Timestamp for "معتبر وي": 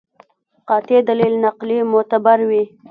1.91-2.63